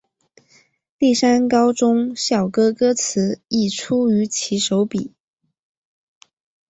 [0.97, 5.13] 丽山高中校歌歌词亦出于其手笔。